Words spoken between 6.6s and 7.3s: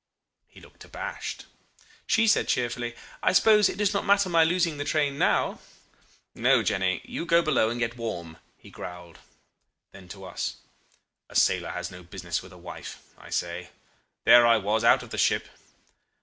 Jenny you